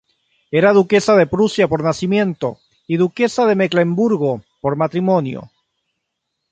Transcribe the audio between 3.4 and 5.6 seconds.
de Mecklemburgo por matrimonio.